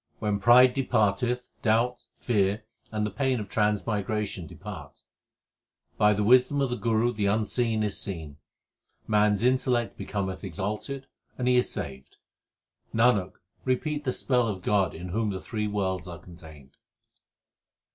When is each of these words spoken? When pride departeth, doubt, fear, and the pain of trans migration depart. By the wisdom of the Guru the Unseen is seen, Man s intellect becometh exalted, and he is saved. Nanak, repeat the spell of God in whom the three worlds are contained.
When 0.17 0.39
pride 0.39 0.73
departeth, 0.73 1.51
doubt, 1.61 2.07
fear, 2.17 2.65
and 2.91 3.05
the 3.05 3.11
pain 3.11 3.39
of 3.39 3.47
trans 3.47 3.85
migration 3.85 4.47
depart. 4.47 5.03
By 5.99 6.13
the 6.13 6.23
wisdom 6.23 6.59
of 6.59 6.71
the 6.71 6.75
Guru 6.75 7.13
the 7.13 7.27
Unseen 7.27 7.83
is 7.83 7.99
seen, 7.99 8.37
Man 9.07 9.33
s 9.33 9.43
intellect 9.43 9.97
becometh 9.99 10.43
exalted, 10.43 11.05
and 11.37 11.47
he 11.47 11.55
is 11.55 11.69
saved. 11.69 12.17
Nanak, 12.95 13.33
repeat 13.63 14.03
the 14.03 14.11
spell 14.11 14.47
of 14.47 14.63
God 14.63 14.95
in 14.95 15.09
whom 15.09 15.29
the 15.29 15.39
three 15.39 15.67
worlds 15.67 16.07
are 16.07 16.17
contained. 16.17 16.77